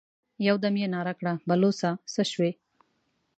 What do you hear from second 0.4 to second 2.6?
يودم يې ناره کړه: بلوڅه! څه شوې؟